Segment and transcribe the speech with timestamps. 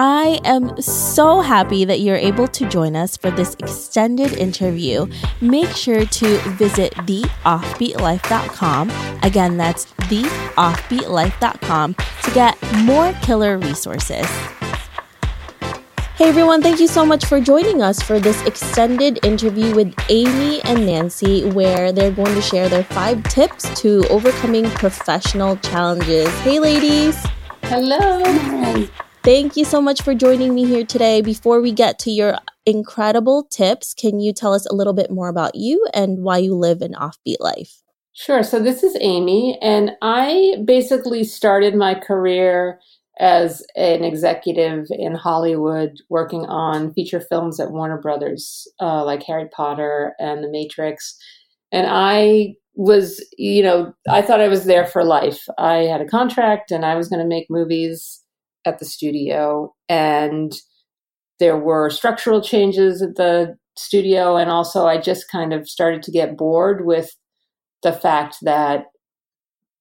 [0.00, 5.08] I am so happy that you're able to join us for this extended interview.
[5.40, 8.92] Make sure to visit theoffbeatlife.com.
[9.24, 14.24] Again, that's theoffbeatlife.com to get more killer resources.
[16.14, 20.62] Hey everyone, thank you so much for joining us for this extended interview with Amy
[20.62, 26.28] and Nancy, where they're going to share their five tips to overcoming professional challenges.
[26.42, 27.16] Hey ladies!
[27.64, 28.22] Hello!
[29.28, 31.20] Thank you so much for joining me here today.
[31.20, 35.28] Before we get to your incredible tips, can you tell us a little bit more
[35.28, 37.82] about you and why you live an offbeat life?
[38.14, 38.42] Sure.
[38.42, 42.80] So, this is Amy, and I basically started my career
[43.20, 49.50] as an executive in Hollywood working on feature films at Warner Brothers, uh, like Harry
[49.54, 51.18] Potter and The Matrix.
[51.70, 55.44] And I was, you know, I thought I was there for life.
[55.58, 58.24] I had a contract and I was going to make movies
[58.68, 59.74] at the studio.
[59.88, 60.52] And
[61.40, 64.36] there were structural changes at the studio.
[64.36, 67.10] And also, I just kind of started to get bored with
[67.82, 68.86] the fact that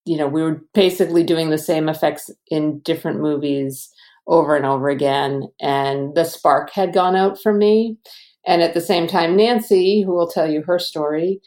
[0.08, 3.90] you know, we were basically doing the same effects in different movies
[4.26, 5.44] over and over again.
[5.62, 7.98] And the spark had gone out for me.
[8.46, 11.42] And at the same time, Nancy, who will tell you her story,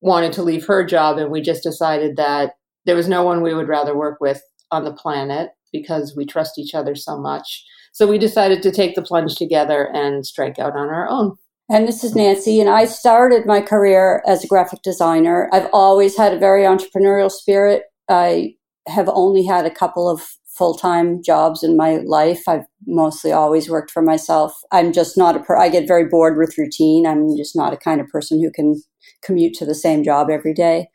[0.00, 1.18] wanted to leave her job.
[1.18, 2.54] And we just decided that
[2.86, 6.58] there was no one we would rather work with on the planet because we trust
[6.58, 7.64] each other so much.
[7.92, 11.36] So we decided to take the plunge together and strike out on our own.
[11.68, 15.48] And this is Nancy, and I started my career as a graphic designer.
[15.52, 17.82] I've always had a very entrepreneurial spirit.
[18.08, 18.54] I
[18.86, 20.22] have only had a couple of
[20.56, 22.42] full time jobs in my life.
[22.48, 24.56] I've mostly always worked for myself.
[24.72, 27.06] I'm just not a per- I get very bored with routine.
[27.06, 28.80] I'm just not a kind of person who can
[29.22, 30.88] commute to the same job every day.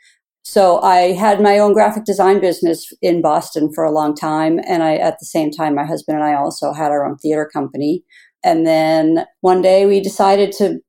[0.44, 4.60] So I had my own graphic design business in Boston for a long time.
[4.68, 7.50] And I, at the same time, my husband and I also had our own theater
[7.52, 8.04] company.
[8.44, 10.80] And then one day we decided to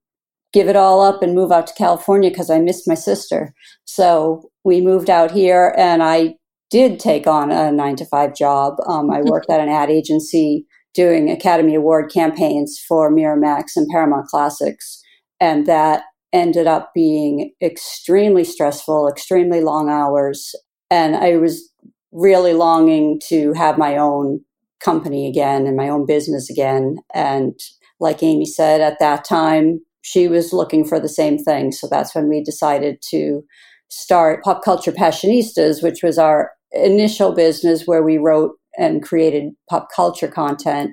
[0.52, 3.54] give it all up and move out to California because I missed my sister.
[3.84, 6.34] So we moved out here and I
[6.70, 8.74] did take on a nine to five job.
[8.86, 14.26] Um, I worked at an ad agency doing Academy Award campaigns for Miramax and Paramount
[14.26, 15.02] Classics.
[15.40, 20.54] And that ended up being extremely stressful, extremely long hours.
[20.90, 21.70] And I was
[22.12, 24.40] really longing to have my own
[24.82, 26.96] company again and my own business again.
[27.14, 27.58] And
[28.00, 31.72] like Amy said, at that time, she was looking for the same thing.
[31.72, 33.42] So that's when we decided to
[33.88, 39.88] start Pop Culture Passionistas, which was our initial business where we wrote and created pop
[39.94, 40.92] culture content.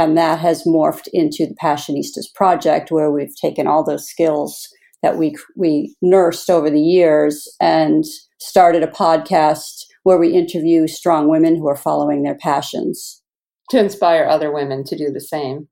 [0.00, 4.66] And that has morphed into the Passionistas project, where we've taken all those skills
[5.02, 8.06] that we, we nursed over the years and
[8.38, 13.22] started a podcast where we interview strong women who are following their passions.
[13.72, 15.68] To inspire other women to do the same.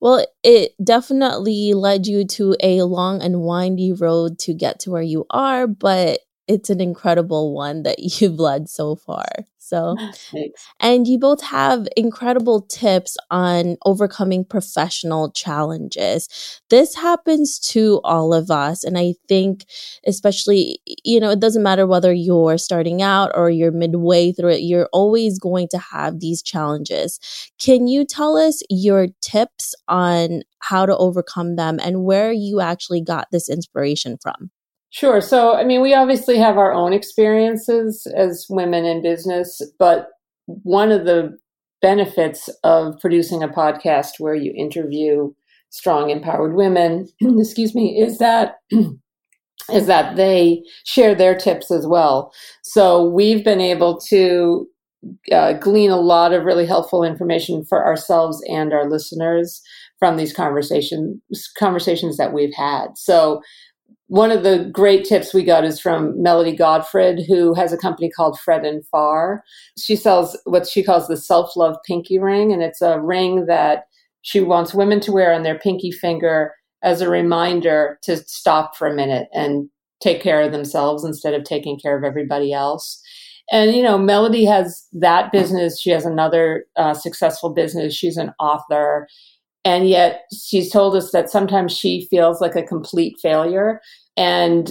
[0.00, 5.02] Well, it definitely led you to a long and windy road to get to where
[5.02, 9.26] you are, but it's an incredible one that you've led so far.
[9.58, 9.96] So,
[10.30, 10.64] Thanks.
[10.78, 16.60] and you both have incredible tips on overcoming professional challenges.
[16.70, 18.84] This happens to all of us.
[18.84, 19.64] And I think,
[20.06, 24.62] especially, you know, it doesn't matter whether you're starting out or you're midway through it,
[24.62, 27.18] you're always going to have these challenges.
[27.58, 33.00] Can you tell us your tips on how to overcome them and where you actually
[33.00, 34.52] got this inspiration from?
[34.96, 35.20] Sure.
[35.20, 40.08] So, I mean, we obviously have our own experiences as women in business, but
[40.46, 41.36] one of the
[41.82, 45.34] benefits of producing a podcast where you interview
[45.68, 48.54] strong, empowered women, excuse me, is that
[49.70, 52.32] is that they share their tips as well.
[52.62, 54.66] So we've been able to
[55.30, 59.60] uh, glean a lot of really helpful information for ourselves and our listeners
[59.98, 61.20] from these conversations
[61.58, 62.96] conversations that we've had.
[62.96, 63.42] So
[64.08, 68.08] one of the great tips we got is from Melody Godfred, who has a company
[68.08, 69.42] called Fred and Far.
[69.78, 73.86] She sells what she calls the self love pinky ring, and it's a ring that
[74.22, 78.86] she wants women to wear on their pinky finger as a reminder to stop for
[78.86, 79.68] a minute and
[80.00, 83.00] take care of themselves instead of taking care of everybody else.
[83.50, 85.80] And, you know, Melody has that business.
[85.80, 87.94] She has another uh, successful business.
[87.94, 89.06] She's an author
[89.66, 93.80] and yet she's told us that sometimes she feels like a complete failure.
[94.16, 94.70] And,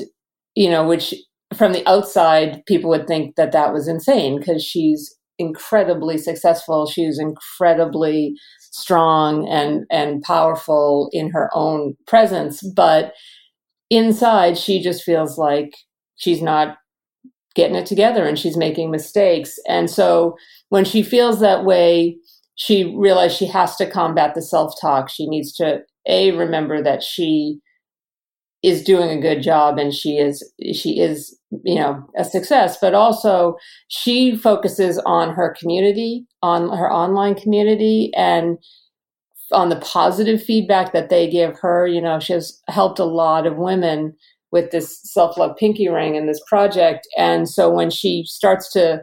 [0.56, 1.14] you know, which
[1.54, 6.88] from the outside, people would think that that was insane because she's incredibly successful.
[6.88, 8.36] She's incredibly
[8.72, 12.62] strong and, and powerful in her own presence.
[12.62, 13.12] But
[13.90, 15.76] inside, she just feels like
[16.16, 16.78] she's not
[17.54, 19.60] getting it together and she's making mistakes.
[19.68, 20.38] And so
[20.70, 22.16] when she feels that way,
[22.56, 25.10] she realized she has to combat the self talk.
[25.10, 27.60] She needs to a remember that she
[28.64, 32.96] is doing a good job and she is she is you know a success but
[32.96, 33.56] also
[33.90, 38.58] she focuses on her community on her online community and
[39.52, 43.46] on the positive feedback that they give her you know she has helped a lot
[43.46, 44.16] of women
[44.52, 49.00] with this self-love pinky ring and this project and so when she starts to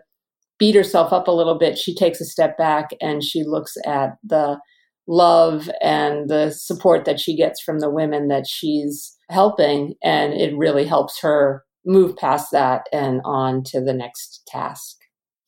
[0.63, 4.17] beat herself up a little bit she takes a step back and she looks at
[4.23, 4.59] the
[5.07, 9.95] love and the support that she gets from the women that she's helping.
[10.03, 14.97] And it really helps her move past that and on to the next task.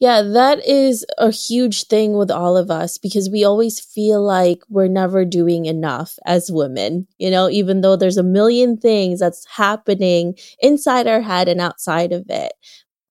[0.01, 4.59] Yeah, that is a huge thing with all of us because we always feel like
[4.69, 9.47] we're never doing enough as women, you know, even though there's a million things that's
[9.47, 12.53] happening inside our head and outside of it.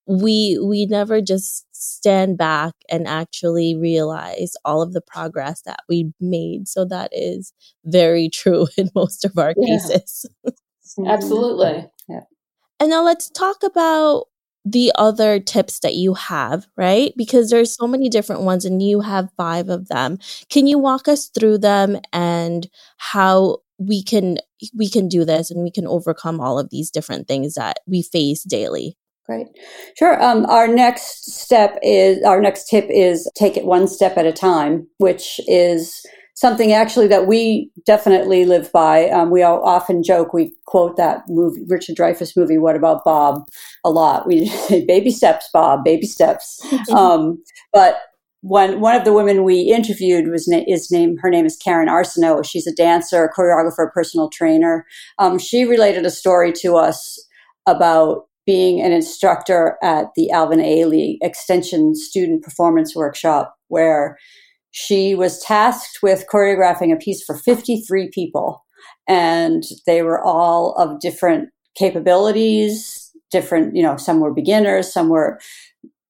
[0.06, 6.12] We we never just stand back and actually realize all of the progress that we
[6.20, 6.68] made.
[6.68, 7.52] So that is
[7.84, 9.76] very true in most of our yeah.
[9.76, 10.26] cases.
[10.46, 11.06] Mm-hmm.
[11.06, 11.88] Absolutely.
[12.08, 12.20] Yeah.
[12.80, 14.26] And now let's talk about
[14.64, 17.12] the other tips that you have, right?
[17.16, 20.18] Because there's so many different ones and you have 5 of them.
[20.48, 24.38] Can you walk us through them and how we can
[24.74, 28.02] we can do this and we can overcome all of these different things that we
[28.02, 28.96] face daily?
[29.26, 29.46] Great.
[29.96, 30.22] Sure.
[30.22, 34.32] Um, our next step is our next tip is take it one step at a
[34.32, 36.04] time, which is
[36.34, 39.08] something actually that we definitely live by.
[39.08, 43.48] Um, we all often joke, we quote that movie, Richard Dreyfuss movie, What About Bob,
[43.84, 44.26] a lot.
[44.26, 46.60] We say, baby steps, Bob, baby steps.
[46.92, 47.42] um,
[47.72, 47.98] but
[48.42, 52.44] one, one of the women we interviewed was is named, her name is Karen Arsenault.
[52.44, 54.84] She's a dancer, a choreographer, personal trainer.
[55.18, 57.18] Um, she related a story to us
[57.66, 64.18] about being an instructor at the Alvin Ailey Extension Student Performance Workshop, where
[64.70, 68.64] she was tasked with choreographing a piece for 53 people.
[69.08, 75.40] And they were all of different capabilities, different, you know, some were beginners, some were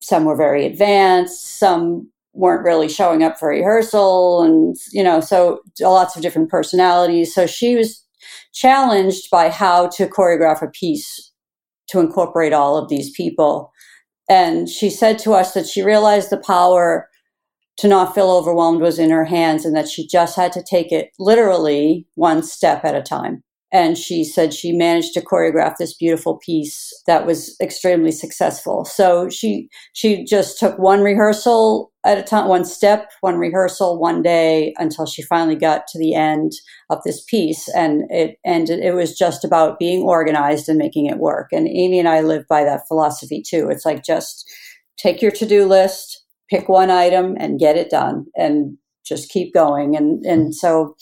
[0.00, 5.60] some were very advanced, some weren't really showing up for rehearsal and you know so
[5.80, 8.04] lots of different personalities so she was
[8.52, 11.30] challenged by how to choreograph a piece
[11.88, 13.72] to incorporate all of these people.
[14.28, 17.08] And she said to us that she realized the power
[17.76, 20.92] to not feel overwhelmed was in her hands and that she just had to take
[20.92, 23.42] it literally one step at a time.
[23.72, 28.84] And she said she managed to choreograph this beautiful piece that was extremely successful.
[28.84, 34.22] So she she just took one rehearsal at a time, one step, one rehearsal, one
[34.22, 36.52] day until she finally got to the end
[36.90, 37.68] of this piece.
[37.68, 41.48] And it ended, it was just about being organized and making it work.
[41.50, 43.68] And Amy and I live by that philosophy too.
[43.70, 44.48] It's like just
[44.98, 49.54] take your to do list, pick one item and get it done and just keep
[49.54, 49.96] going.
[49.96, 50.96] And, and so,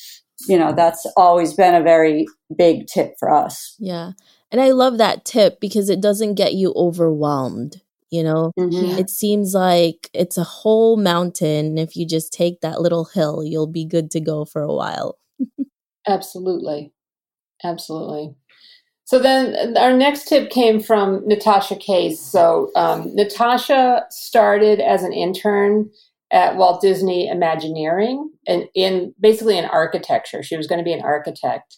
[0.49, 2.27] you know, that's always been a very
[2.57, 3.75] big tip for us.
[3.79, 4.13] Yeah.
[4.53, 7.81] And I love that tip because it doesn't get you overwhelmed
[8.13, 8.53] you know?
[8.59, 8.99] Mm-hmm.
[8.99, 11.79] it seems like it's a whole mountain.
[11.79, 15.19] If you just take that little hill you'll be good to go for a while.
[16.07, 16.93] Absolutely.
[17.65, 18.35] Absolutely.
[19.05, 22.21] So then our next tip came from natasha case.
[22.21, 25.91] So um, natasha started as an intern
[26.31, 30.43] at walt disney imagineering and in basically in architecture.
[30.43, 31.77] She was going to be an architect.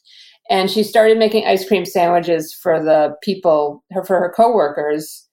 [0.51, 5.29] And she started making ice cream sandwiches for the people her for her coworkers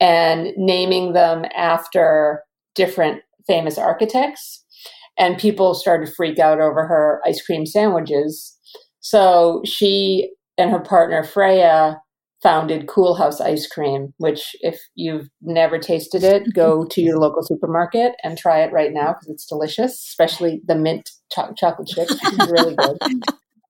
[0.00, 2.42] and naming them after
[2.74, 4.64] different famous architects.
[5.18, 8.58] And people started to freak out over her ice cream sandwiches.
[9.00, 11.98] So she and her partner Freya
[12.42, 18.12] founded Coolhaus Ice Cream, which, if you've never tasted it, go to your local supermarket
[18.22, 22.08] and try it right now because it's delicious, especially the mint cho- chocolate chip.
[22.10, 22.98] It's really good.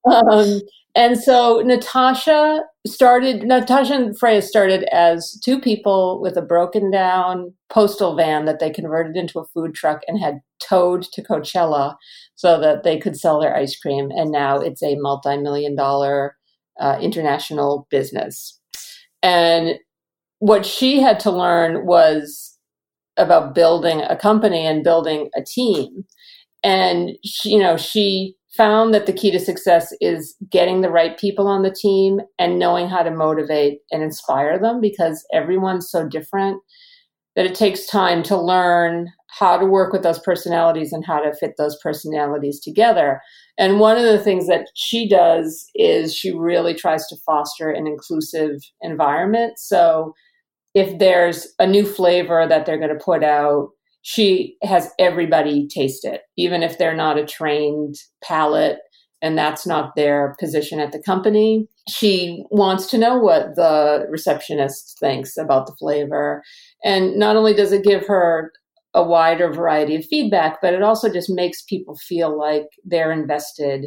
[0.07, 0.61] Um,
[0.97, 7.53] and so Natasha started, Natasha and Freya started as two people with a broken down
[7.69, 11.97] postal van that they converted into a food truck and had towed to Coachella
[12.35, 14.11] so that they could sell their ice cream.
[14.11, 16.35] And now it's a multi million dollar
[16.81, 18.59] uh, international business.
[19.23, 19.75] And
[20.39, 22.59] what she had to learn was
[23.19, 26.07] about building a company and building a team.
[26.63, 31.19] And she, you know, she found that the key to success is getting the right
[31.19, 36.09] people on the team and knowing how to motivate and inspire them because everyone's so
[36.09, 36.61] different
[37.37, 39.09] that it takes time to learn
[39.39, 43.21] how to work with those personalities and how to fit those personalities together.
[43.59, 47.87] And one of the things that she does is she really tries to foster an
[47.87, 49.59] inclusive environment.
[49.59, 50.15] So
[50.75, 53.69] if there's a new flavor that they're going to put out,
[54.09, 58.79] she has everybody taste it, even if they're not a trained palate
[59.21, 61.67] and that's not their position at the company.
[61.89, 66.45] She wants to know what the receptionist thinks about the flavor.
[66.85, 68.53] And not only does it give her
[68.95, 73.87] a wider variety of feedback, but it also just makes people feel like they're invested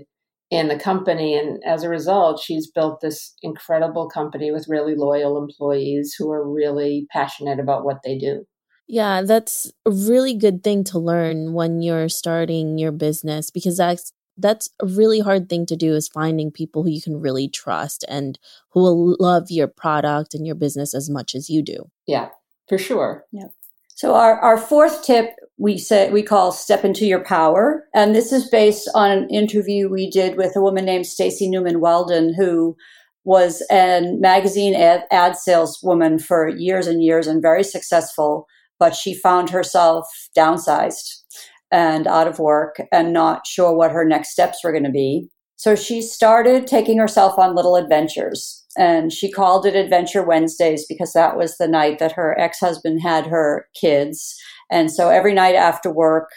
[0.52, 1.38] in the company.
[1.38, 6.46] And as a result, she's built this incredible company with really loyal employees who are
[6.46, 8.44] really passionate about what they do.
[8.92, 14.12] Yeah, that's a really good thing to learn when you're starting your business because that's
[14.36, 18.04] that's a really hard thing to do is finding people who you can really trust
[18.08, 18.40] and
[18.72, 21.92] who will love your product and your business as much as you do.
[22.08, 22.30] Yeah,
[22.68, 23.26] for sure.
[23.32, 23.50] Yeah.
[23.96, 27.86] So our, our fourth tip we say we call step into your power.
[27.94, 31.82] And this is based on an interview we did with a woman named Stacy Newman
[31.82, 32.78] Weldon, who
[33.26, 38.48] was a magazine ad, ad saleswoman for years and years and very successful
[38.80, 40.08] but she found herself
[40.38, 41.24] downsized
[41.72, 45.30] and out of work and not sure what her next steps were going to be.
[45.56, 51.12] So she started taking herself on little adventures and she called it Adventure Wednesdays because
[51.14, 54.36] that was the night that her ex husband had her kids.
[54.72, 56.30] And so every night after work,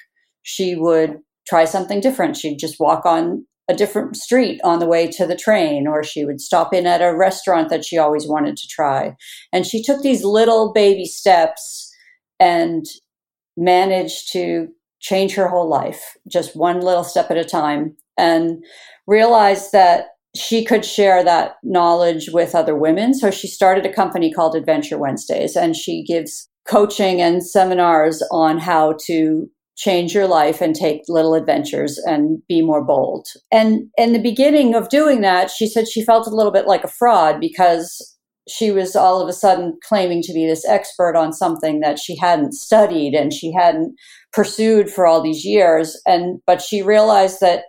[0.42, 2.36] she would try something different.
[2.36, 6.24] She'd just walk on a different street on the way to the train, or she
[6.24, 9.14] would stop in at a restaurant that she always wanted to try.
[9.52, 11.91] And she took these little baby steps
[12.42, 12.84] and
[13.56, 14.66] managed to
[15.00, 18.64] change her whole life, just one little step at a time, and
[19.06, 23.14] realized that she could share that knowledge with other women.
[23.14, 28.58] So she started a company called Adventure Wednesdays, and she gives coaching and seminars on
[28.58, 33.26] how to change your life and take little adventures and be more bold.
[33.52, 36.84] And in the beginning of doing that, she said she felt a little bit like
[36.84, 38.11] a fraud because
[38.48, 42.16] she was all of a sudden claiming to be this expert on something that she
[42.16, 43.94] hadn't studied and she hadn't
[44.32, 46.00] pursued for all these years.
[46.06, 47.64] And but she realized that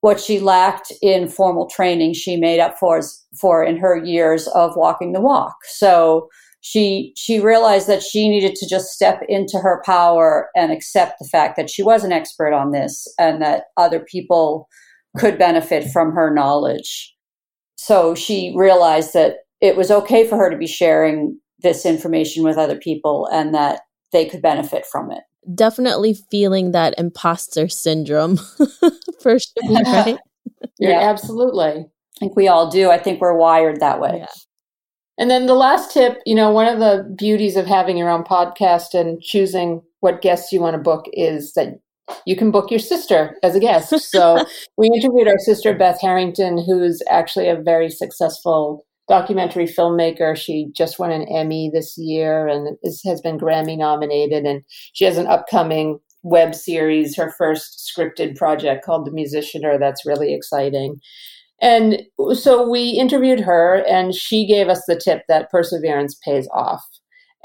[0.00, 3.02] what she lacked in formal training she made up for
[3.38, 5.54] for in her years of walking the walk.
[5.64, 6.28] So
[6.60, 11.28] she she realized that she needed to just step into her power and accept the
[11.28, 14.68] fact that she was an expert on this and that other people
[15.16, 17.14] could benefit from her knowledge.
[17.76, 22.56] So she realized that it was okay for her to be sharing this information with
[22.56, 25.22] other people and that they could benefit from it.
[25.54, 28.36] Definitely feeling that imposter syndrome
[29.22, 30.18] for sure, right?
[30.78, 31.86] yeah, absolutely.
[31.86, 32.90] I think we all do.
[32.90, 34.18] I think we're wired that way.
[34.18, 34.26] Yeah.
[35.18, 38.24] And then the last tip, you know, one of the beauties of having your own
[38.24, 41.78] podcast and choosing what guests you want to book is that
[42.26, 43.92] you can book your sister as a guest.
[44.00, 44.44] So
[44.76, 50.36] we interviewed our sister, Beth Harrington, who's actually a very successful documentary filmmaker.
[50.36, 54.46] She just won an Emmy this year and is, has been Grammy nominated.
[54.46, 54.62] And
[54.94, 59.78] she has an upcoming web series, her first scripted project called The Musicianer.
[59.78, 61.00] That's really exciting.
[61.60, 62.02] And
[62.32, 66.82] so we interviewed her, and she gave us the tip that perseverance pays off.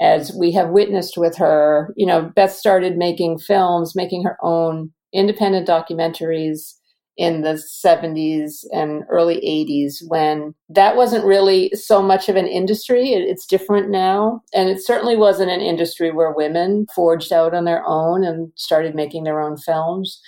[0.00, 4.92] As we have witnessed with her, you know, Beth started making films, making her own
[5.12, 6.75] independent documentaries
[7.16, 7.54] in the
[7.84, 13.12] 70s and early 80s when that wasn't really so much of an industry.
[13.12, 14.42] it's different now.
[14.52, 18.94] And it certainly wasn't an industry where women forged out on their own and started
[18.94, 20.20] making their own films.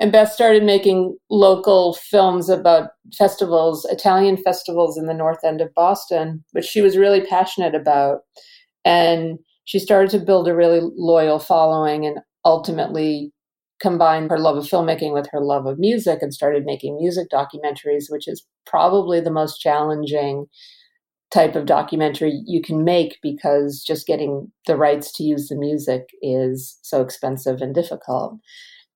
[0.00, 5.72] And Beth started making local films about festivals, Italian festivals in the north end of
[5.74, 8.20] Boston, which she was really passionate about.
[8.84, 13.32] And she started to build a really loyal following and ultimately
[13.84, 18.06] combined her love of filmmaking with her love of music and started making music documentaries,
[18.08, 20.46] which is probably the most challenging
[21.30, 26.04] type of documentary you can make because just getting the rights to use the music
[26.22, 28.38] is so expensive and difficult.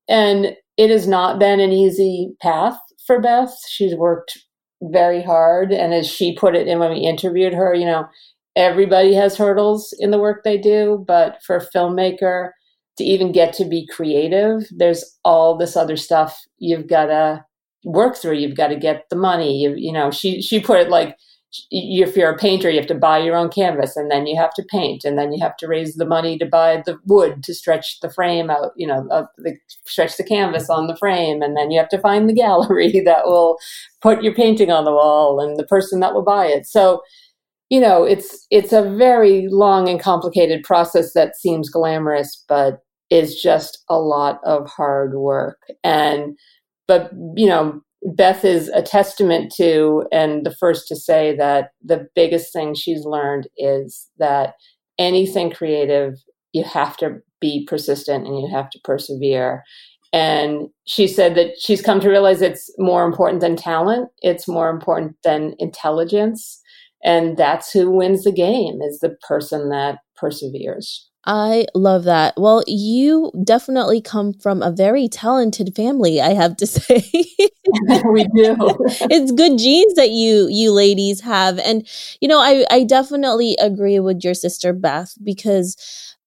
[0.08, 3.54] And it has not been an easy path for Beth.
[3.68, 4.38] She's worked
[4.80, 5.70] very hard.
[5.70, 8.08] And as she put it in when we interviewed her, you know,
[8.56, 12.52] everybody has hurdles in the work they do, but for a filmmaker,
[12.98, 17.44] to even get to be creative, there's all this other stuff you've got to
[17.84, 18.34] work through.
[18.34, 19.58] You've got to get the money.
[19.62, 21.16] You, you know, she she put it like
[21.70, 24.52] if you're a painter, you have to buy your own canvas and then you have
[24.52, 27.54] to paint and then you have to raise the money to buy the wood to
[27.54, 31.40] stretch the frame out, you know, the, stretch the canvas on the frame.
[31.40, 33.56] And then you have to find the gallery that will
[34.02, 36.66] put your painting on the wall and the person that will buy it.
[36.66, 37.00] So
[37.70, 43.40] you know it's it's a very long and complicated process that seems glamorous but is
[43.40, 46.36] just a lot of hard work and
[46.86, 47.80] but you know
[48.14, 53.04] beth is a testament to and the first to say that the biggest thing she's
[53.04, 54.54] learned is that
[54.98, 56.14] anything creative
[56.52, 59.62] you have to be persistent and you have to persevere.
[60.12, 64.70] And she said that she's come to realize it's more important than talent, it's more
[64.70, 66.60] important than intelligence.
[67.04, 71.08] And that's who wins the game is the person that perseveres.
[71.30, 72.32] I love that.
[72.38, 77.04] Well, you definitely come from a very talented family, I have to say.
[78.10, 78.56] we do.
[79.10, 81.58] it's good genes that you you ladies have.
[81.58, 81.86] And
[82.22, 85.76] you know, I I definitely agree with your sister Beth because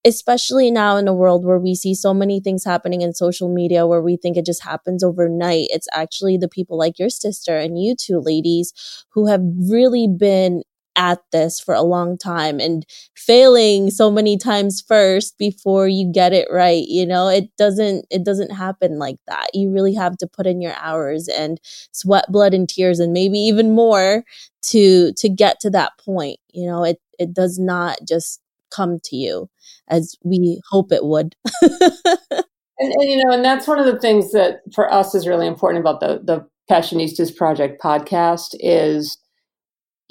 [0.04, 3.86] especially now in a world where we see so many things happening in social media
[3.86, 7.80] where we think it just happens overnight it's actually the people like your sister and
[7.80, 8.72] you two ladies
[9.10, 9.40] who have
[9.70, 10.62] really been
[10.96, 16.32] at this for a long time and failing so many times first before you get
[16.32, 17.28] it right you know?
[17.28, 19.48] It doesn't it doesn't happen like that.
[19.54, 21.60] You really have to put in your hours and
[21.92, 24.24] sweat blood and tears and maybe even more
[24.62, 26.84] to to get to that point you know?
[26.84, 29.48] It it does not just come to you
[29.88, 31.34] as we hope it would.
[32.78, 35.46] And, and you know and that's one of the things that for us is really
[35.46, 39.18] important about the the passionistas project podcast is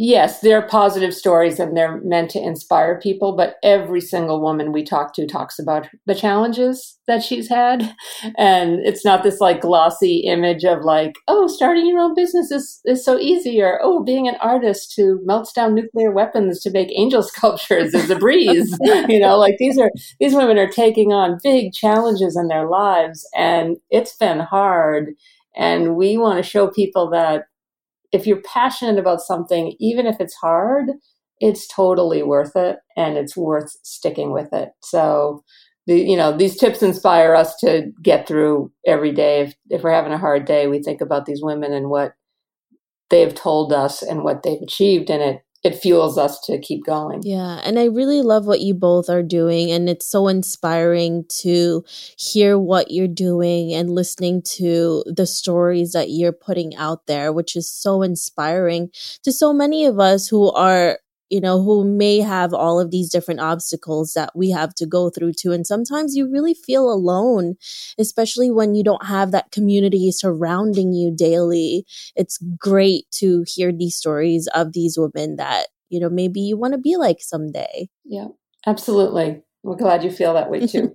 [0.03, 4.83] Yes, they're positive stories and they're meant to inspire people, but every single woman we
[4.83, 7.95] talk to talks about the challenges that she's had.
[8.37, 12.81] And it's not this like glossy image of like, oh, starting your own business is,
[12.85, 16.91] is so easy, or oh, being an artist who melts down nuclear weapons to make
[16.95, 18.75] angel sculptures is a breeze.
[19.07, 23.27] you know, like these are these women are taking on big challenges in their lives
[23.35, 25.13] and it's been hard.
[25.55, 27.45] And we want to show people that
[28.11, 30.87] if you're passionate about something, even if it's hard,
[31.39, 34.69] it's totally worth it and it's worth sticking with it.
[34.83, 35.43] So,
[35.87, 39.41] the, you know, these tips inspire us to get through every day.
[39.41, 42.13] If, if we're having a hard day, we think about these women and what
[43.09, 47.21] they've told us and what they've achieved, and it it fuels us to keep going.
[47.23, 47.61] Yeah.
[47.63, 49.71] And I really love what you both are doing.
[49.71, 51.85] And it's so inspiring to
[52.17, 57.55] hear what you're doing and listening to the stories that you're putting out there, which
[57.55, 58.89] is so inspiring
[59.23, 60.99] to so many of us who are
[61.31, 65.09] you know, who may have all of these different obstacles that we have to go
[65.09, 65.53] through too.
[65.53, 67.55] And sometimes you really feel alone,
[67.97, 71.85] especially when you don't have that community surrounding you daily.
[72.17, 76.73] It's great to hear these stories of these women that, you know, maybe you want
[76.73, 77.87] to be like someday.
[78.03, 78.27] Yeah,
[78.67, 79.41] absolutely.
[79.63, 80.93] We're glad you feel that way too.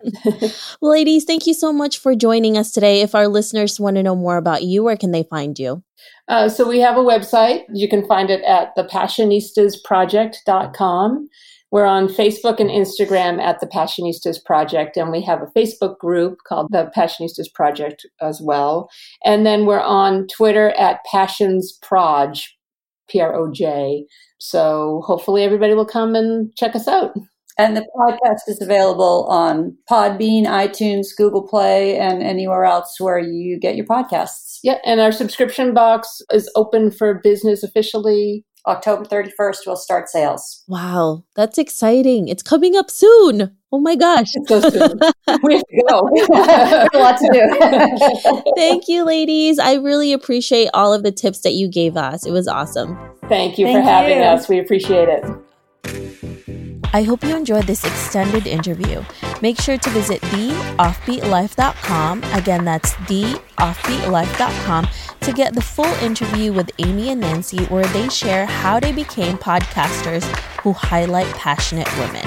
[0.80, 3.00] well, ladies, thank you so much for joining us today.
[3.00, 5.82] If our listeners want to know more about you, where can they find you?
[6.28, 7.62] Uh, so we have a website.
[7.72, 11.28] You can find it at thepassionistasproject.com.
[11.72, 16.38] We're on Facebook and Instagram at the Passionistas Project, and we have a Facebook group
[16.46, 18.88] called the Passionistas Project as well.
[19.24, 22.56] And then we're on Twitter at Passions Proj,
[23.08, 24.06] P R O J.
[24.38, 27.16] So hopefully everybody will come and check us out.
[27.58, 33.58] And the podcast is available on Podbean, iTunes, Google Play, and anywhere else where you
[33.58, 34.58] get your podcasts.
[34.62, 38.44] Yeah, and our subscription box is open for business officially.
[38.66, 40.64] October 31st, we'll start sales.
[40.66, 42.28] Wow, that's exciting.
[42.28, 43.56] It's coming up soon.
[43.72, 44.28] Oh my gosh.
[44.46, 44.98] So soon.
[45.42, 45.98] we have to go.
[46.94, 48.52] a lot to do.
[48.56, 49.58] Thank you, ladies.
[49.58, 52.26] I really appreciate all of the tips that you gave us.
[52.26, 52.98] It was awesome.
[53.28, 54.24] Thank you Thank for having you.
[54.24, 54.48] us.
[54.48, 56.65] We appreciate it.
[56.96, 59.04] I hope you enjoyed this extended interview.
[59.42, 62.24] Make sure to visit theoffbeatlife.com.
[62.32, 64.88] Again, that's theoffbeatlife.com
[65.20, 69.36] to get the full interview with Amy and Nancy, where they share how they became
[69.36, 70.24] podcasters
[70.62, 72.26] who highlight passionate women.